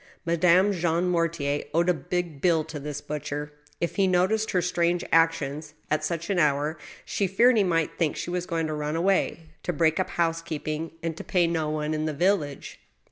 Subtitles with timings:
[0.25, 3.53] Madame Jean Mortier owed a big bill to this butcher.
[3.79, 8.15] If he noticed her strange actions at such an hour, she feared he might think
[8.15, 11.93] she was going to run away— to break up housekeeping, and to pay ho one
[11.93, 12.79] in the village.